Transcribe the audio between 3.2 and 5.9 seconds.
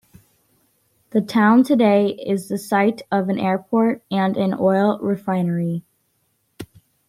an airport and an oil refinery.